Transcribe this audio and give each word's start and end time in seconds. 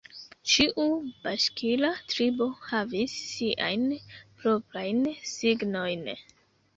Ĉiu 0.51 0.83
baŝkira 1.25 1.91
tribo 2.13 2.47
havis 2.69 3.13
siajn 3.33 3.83
proprajn 4.41 5.05
signojn. 5.33 6.03